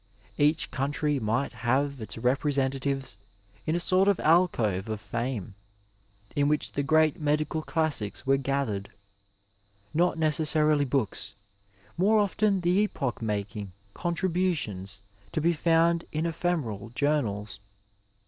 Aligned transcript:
Each 0.39 0.71
country 0.71 1.19
might 1.19 1.53
have 1.53 2.01
its 2.01 2.17
representatives 2.17 3.17
in 3.67 3.75
a 3.75 3.79
sort 3.79 4.07
of 4.07 4.19
alcove 4.19 4.89
of 4.89 4.99
Fame, 4.99 5.53
in 6.35 6.47
which 6.47 6.71
the 6.71 6.81
great 6.81 7.19
medical 7.21 7.61
classics 7.61 8.25
were 8.25 8.37
gathered 8.37 8.89
Not 9.93 10.17
necessarily 10.17 10.85
books, 10.85 11.35
more 11.99 12.17
often 12.17 12.61
the 12.61 12.79
epoch 12.79 13.21
making 13.21 13.73
con 13.93 14.15
tributions 14.15 15.01
to 15.33 15.39
be 15.39 15.53
found 15.53 16.05
in 16.11 16.25
ephemeral 16.25 16.89
journals. 16.95 17.59